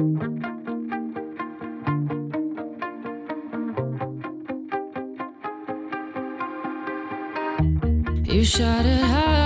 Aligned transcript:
You 0.00 0.06
shot 8.44 8.86
it 8.86 9.02
out, 9.02 9.39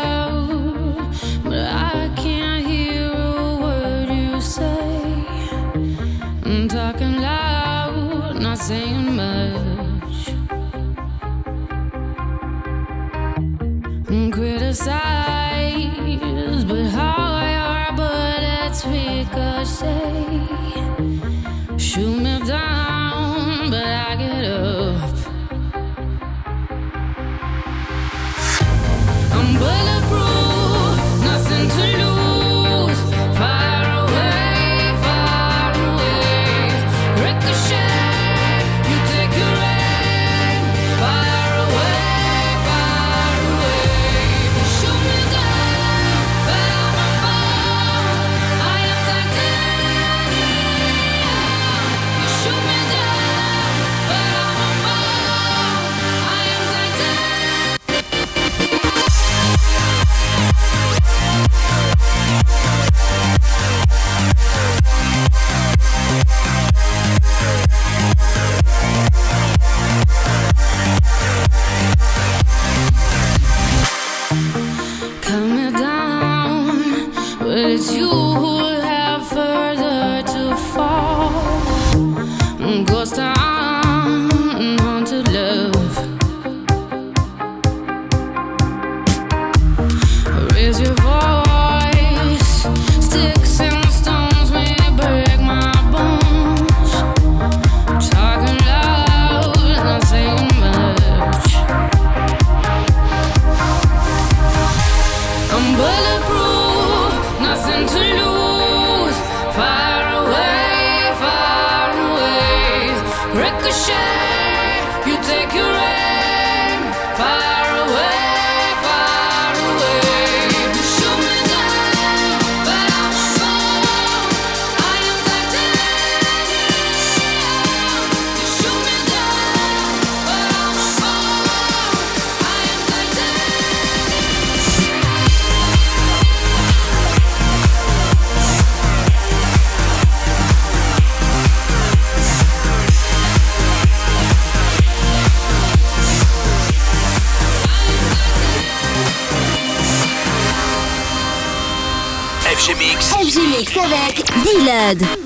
D-Lud. 154.92 155.23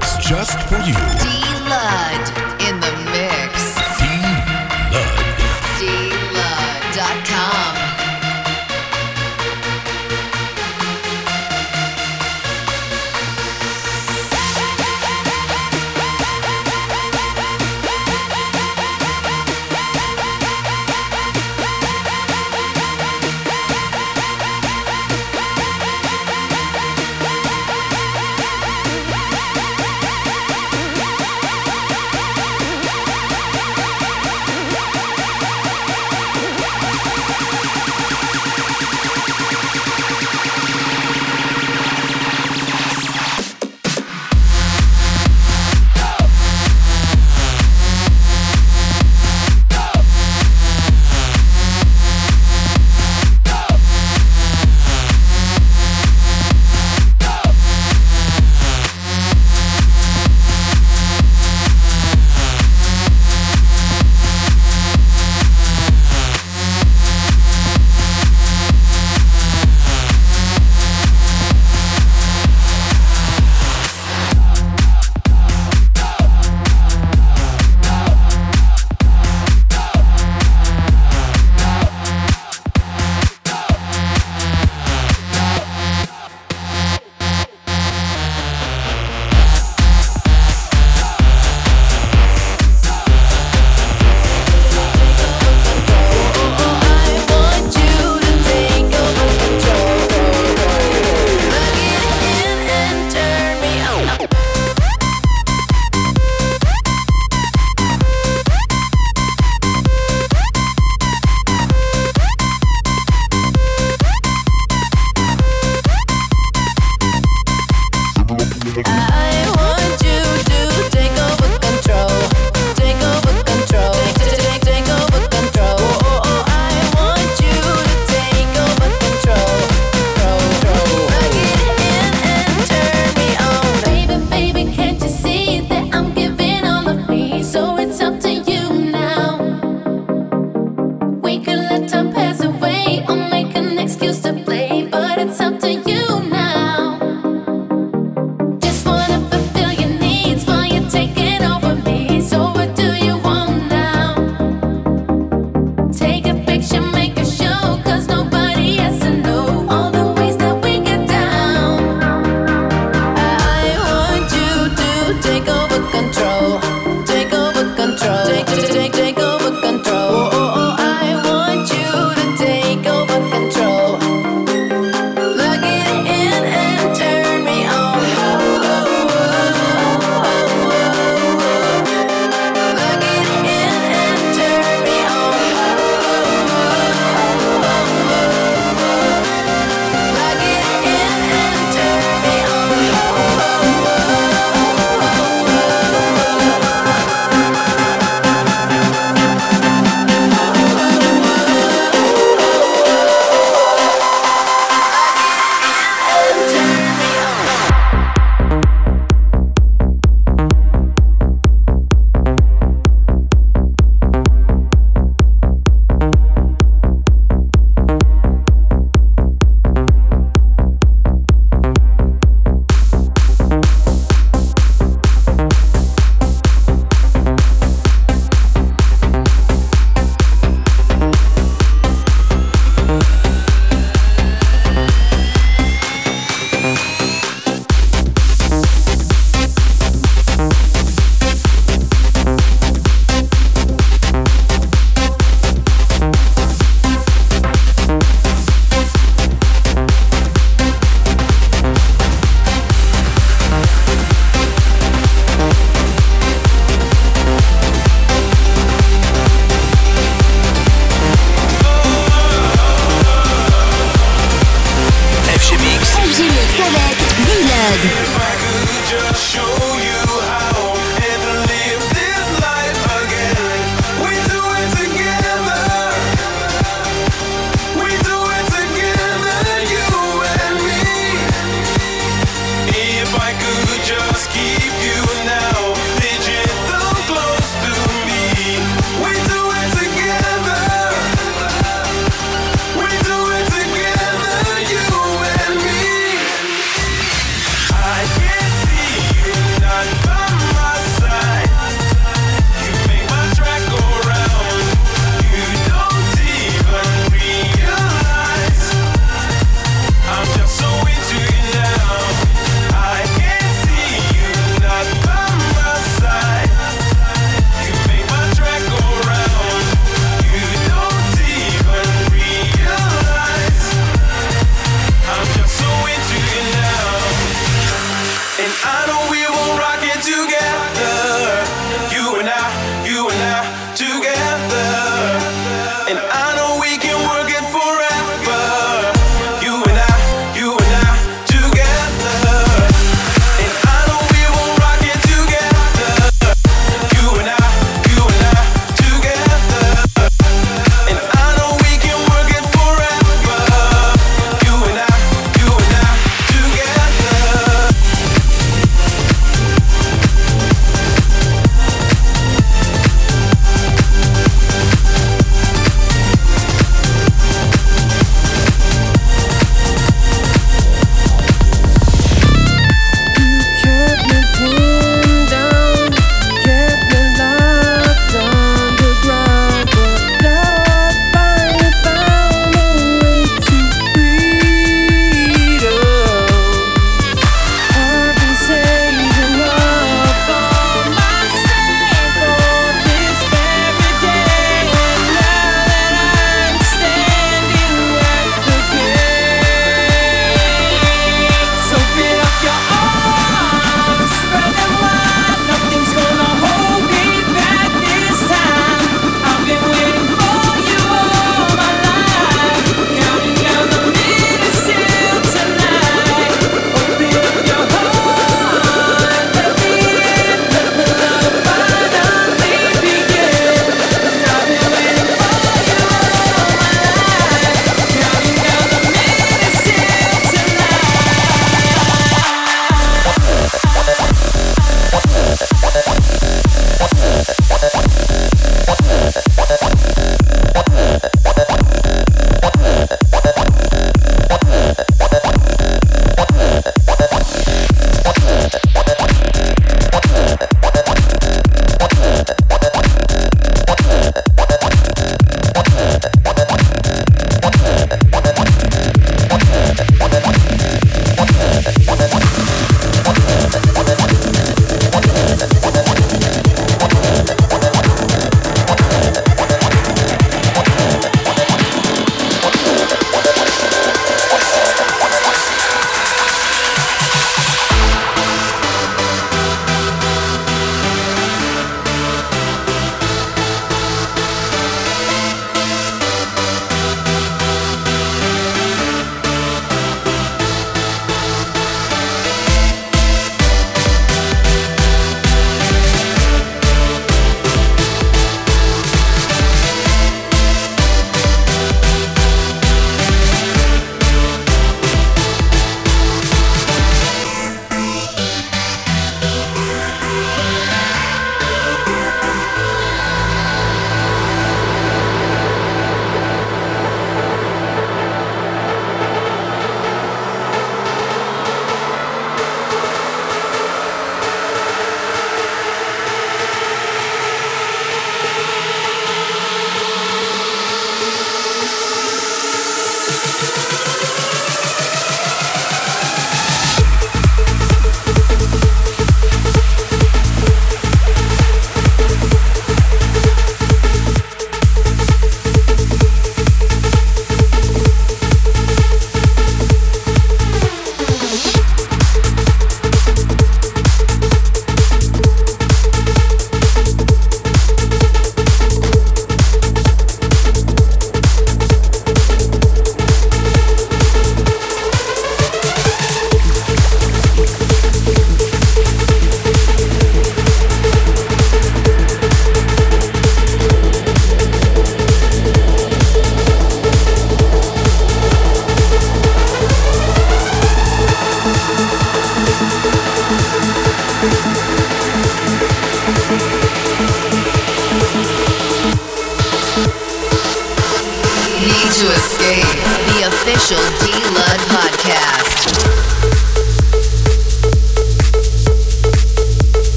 Mix 0.00 0.16
just 0.26 0.58
for 0.68 0.78
you. 0.78 0.94
D 1.20 2.49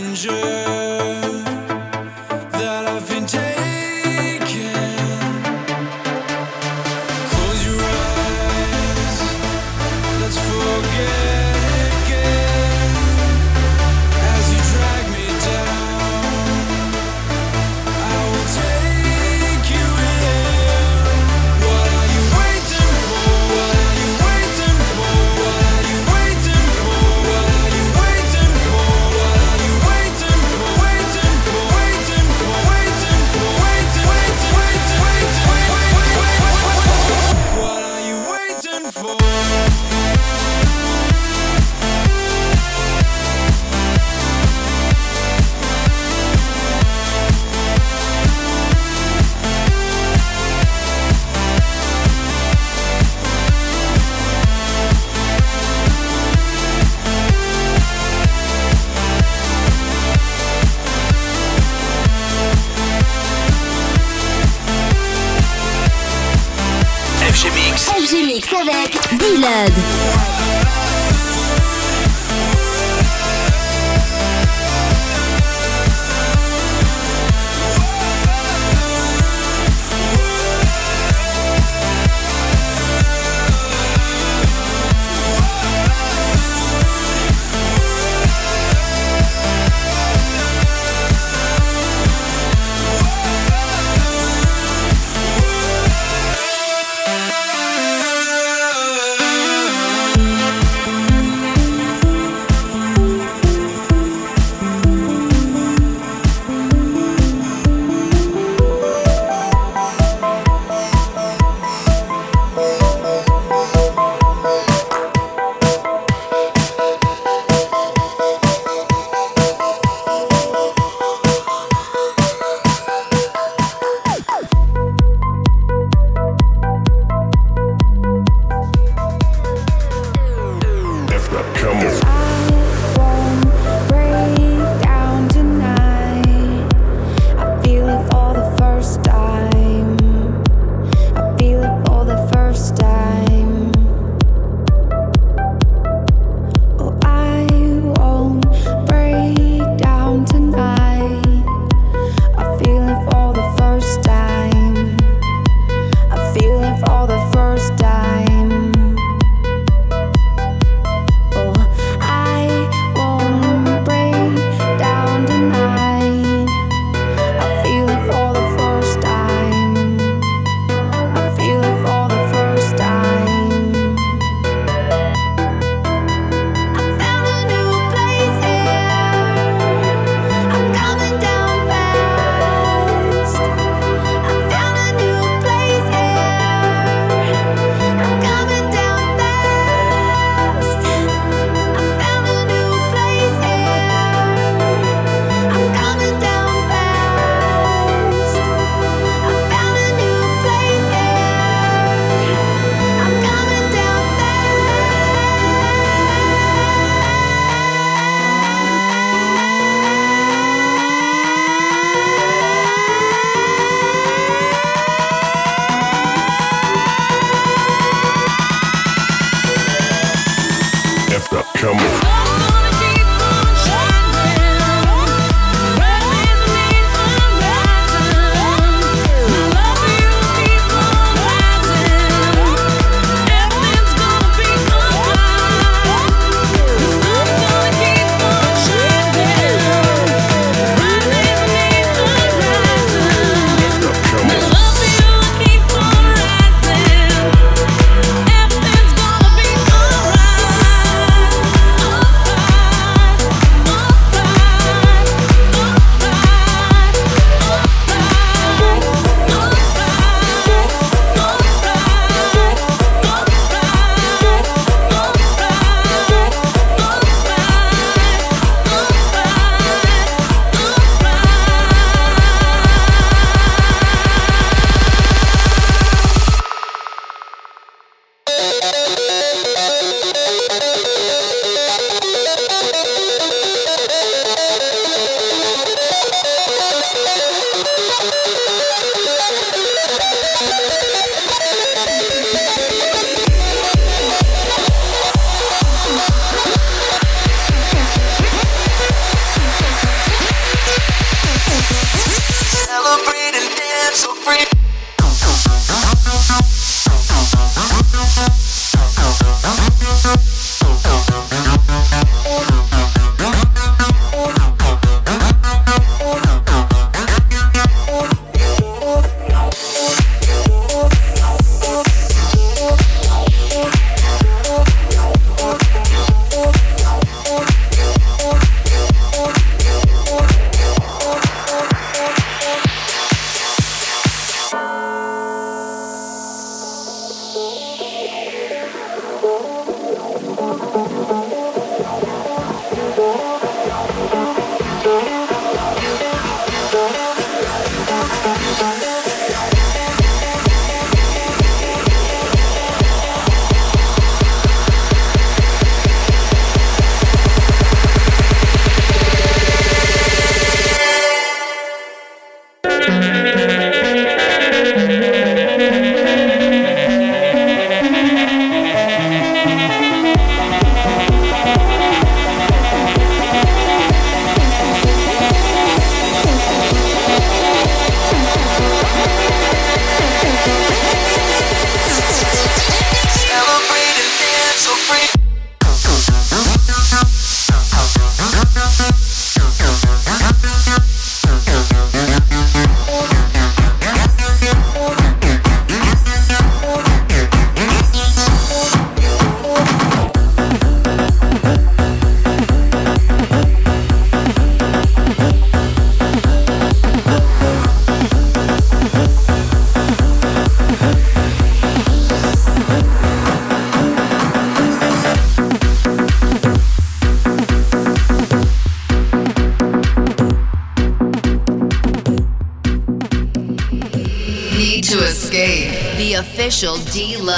messenger 0.00 0.53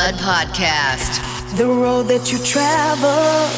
D 0.07 0.12
Lud 0.12 0.20
podcast. 0.20 1.18
The 1.57 1.66
road 1.66 2.07
that 2.09 2.30
you 2.30 2.38
travel, 2.38 3.48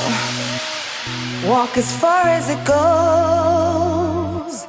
walk 1.46 1.76
as 1.76 1.92
far 2.00 2.26
as 2.26 2.48
it 2.48 2.64
goes. 2.64 4.66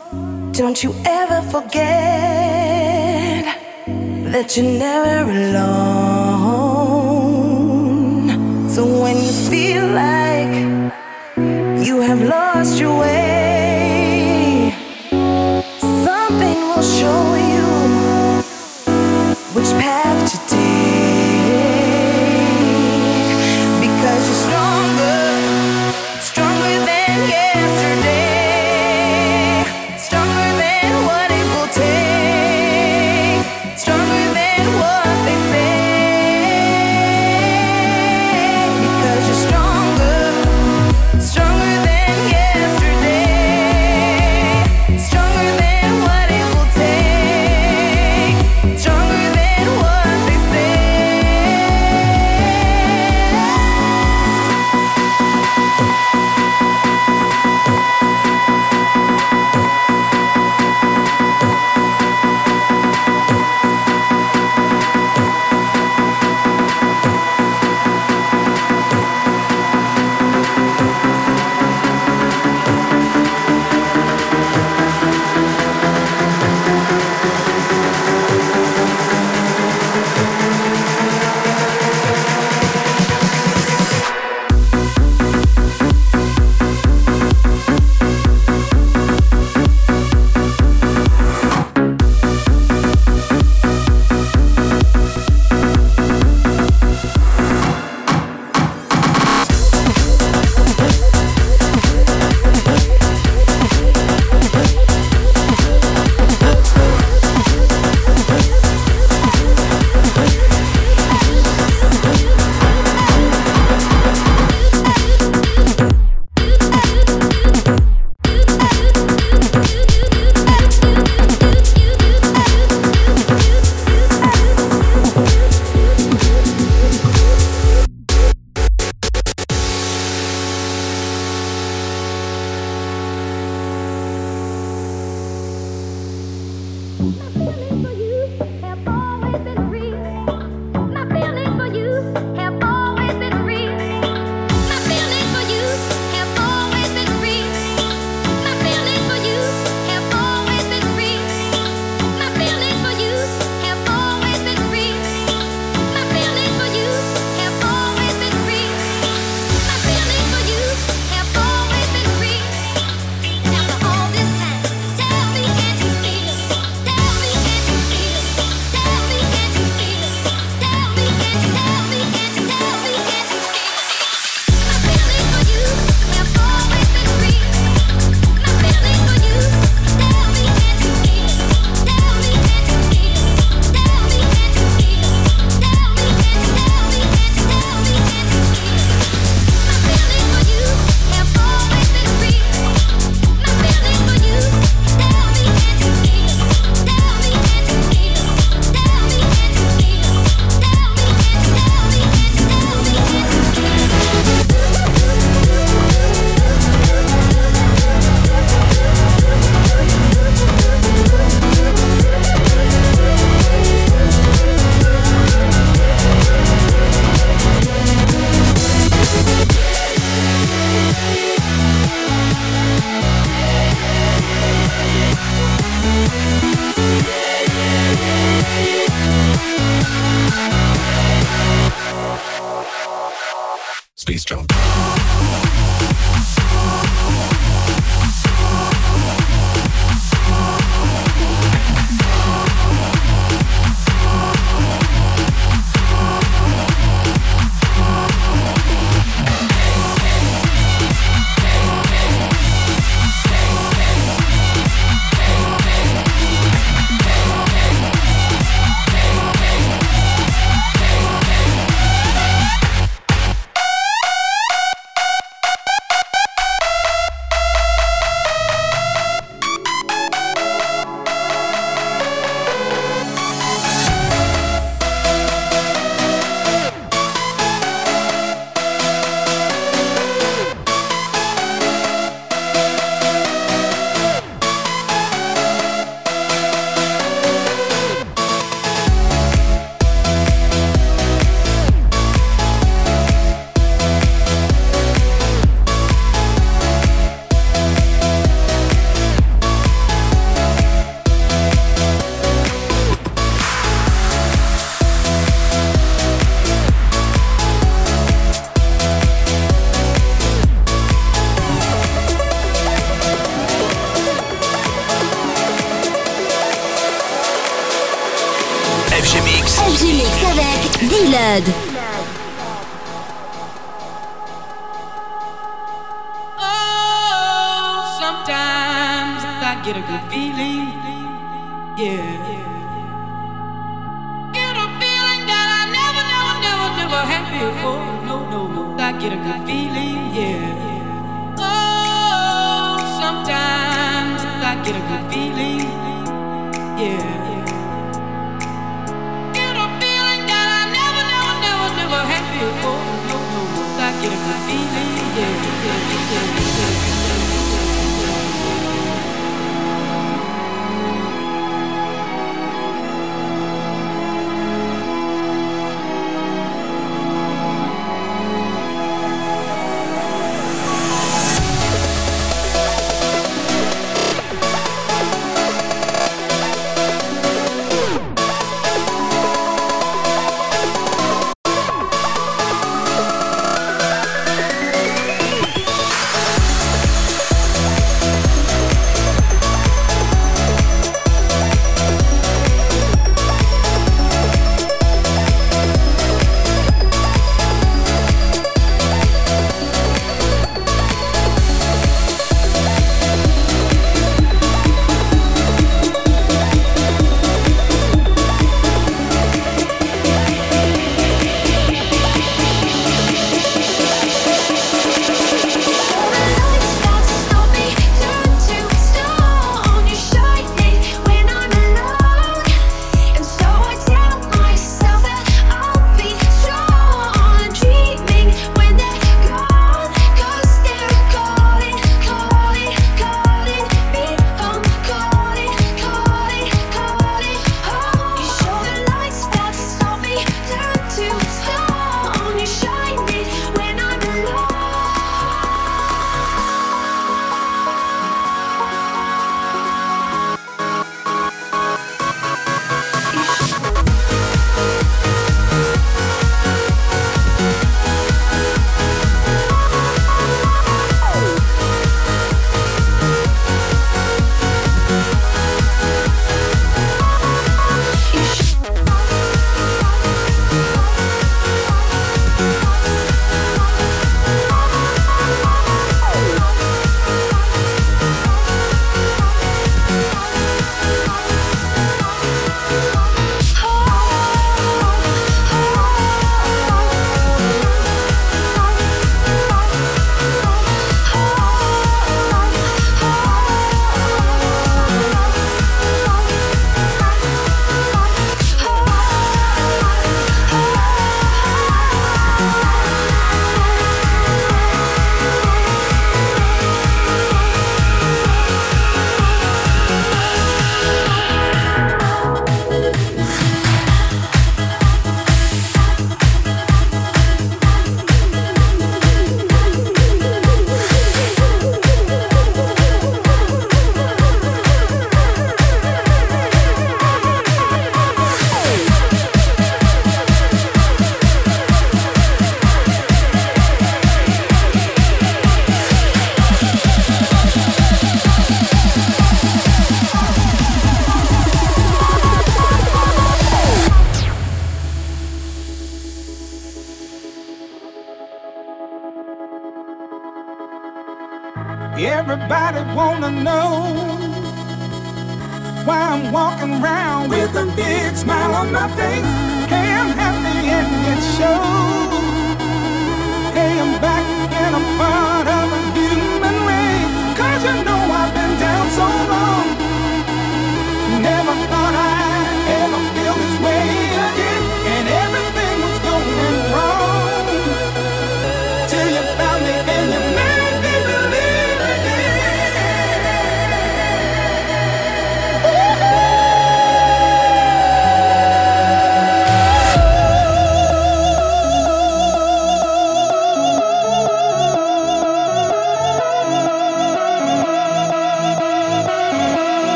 Don't 0.51 0.83
you 0.83 0.93
ever 1.05 1.41
forget 1.49 3.45
that 4.33 4.57
you're 4.57 4.65
never 4.65 5.31
alone. 5.31 5.69
So 8.69 8.83
when 9.01 9.15
you 9.17 9.31
feel 9.49 9.87
like 9.87 10.53
you 11.87 12.01
have 12.01 12.21
lost 12.21 12.77
your 12.79 12.99
way, 12.99 14.73
something 16.03 16.59
will 16.69 16.83
show 16.99 17.35
you 17.53 17.67
which 19.53 19.71
path 19.81 20.31
to 20.31 20.37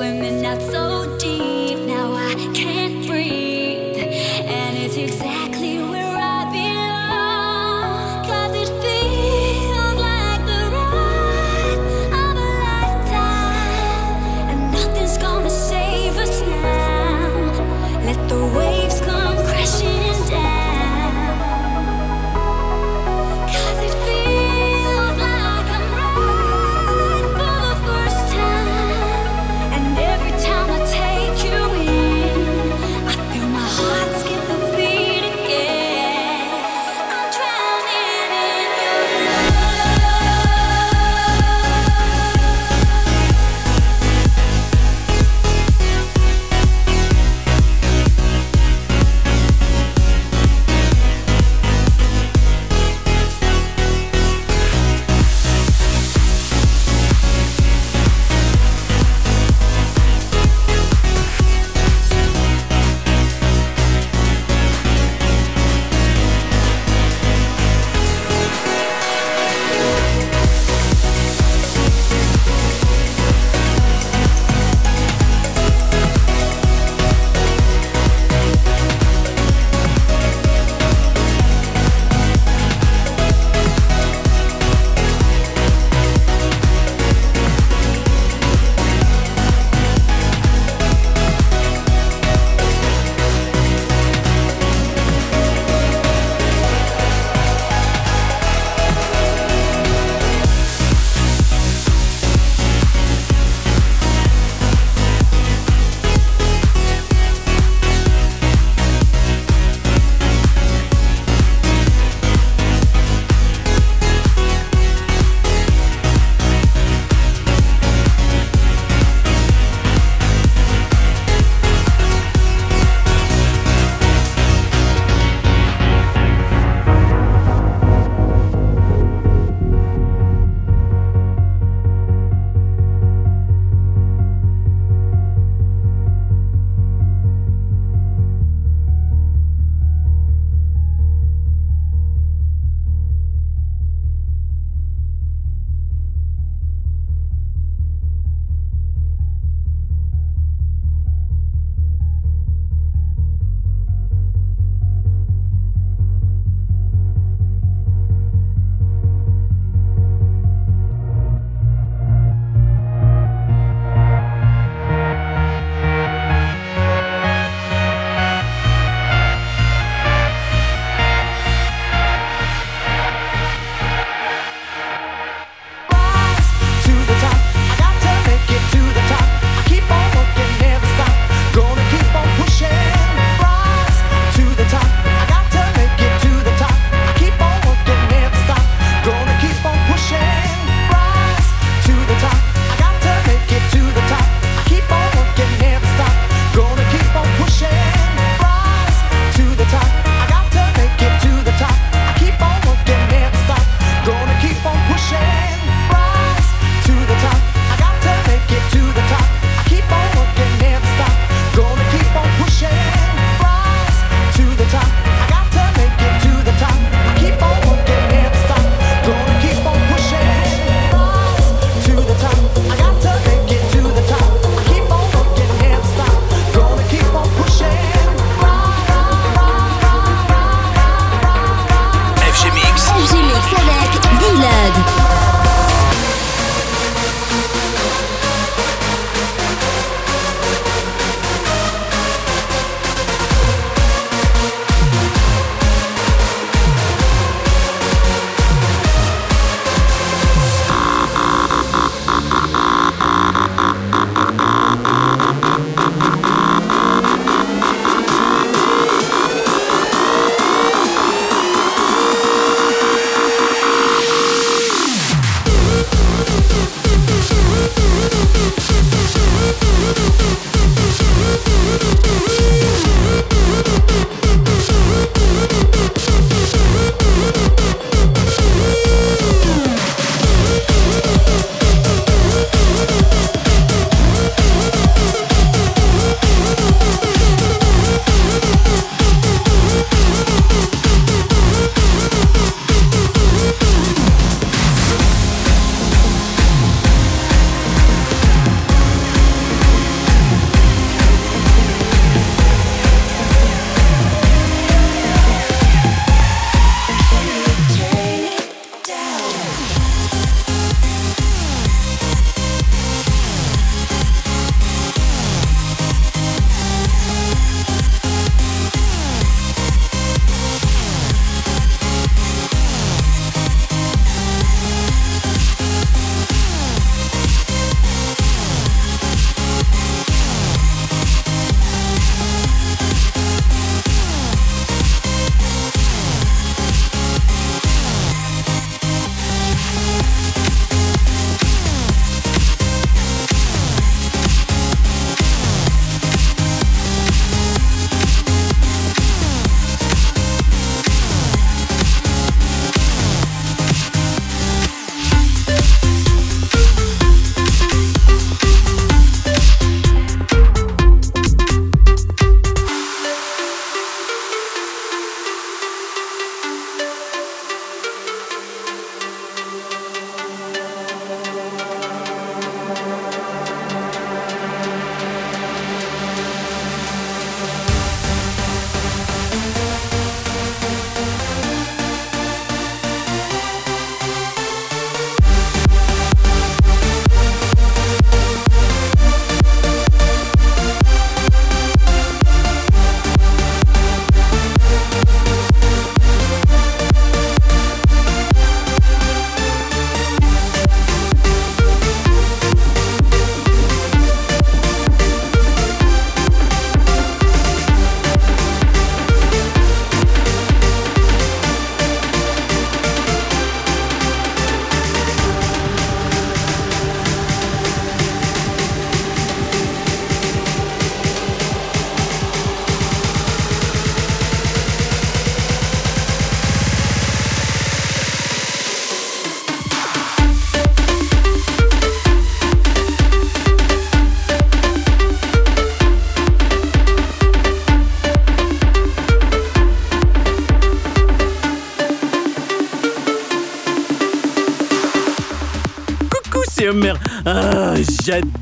Swimming 0.00 0.46
out 0.46 0.62
so 0.62 1.18
deep, 1.18 1.39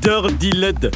Dirty 0.01 0.51
Led 0.53 0.95